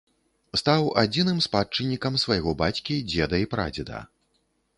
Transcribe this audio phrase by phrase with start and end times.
[0.61, 4.01] Стаў адзіным спадчыннікам свайго бацькі, дзеда і прадзеда.